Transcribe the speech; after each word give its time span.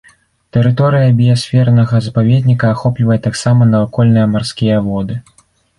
Тэрыторыя 0.55 1.09
біясфернага 1.19 2.01
запаведніка 2.07 2.73
ахоплівае 2.77 3.19
таксама 3.29 3.61
навакольныя 3.77 4.25
марскія 4.35 4.77
воды. 4.91 5.15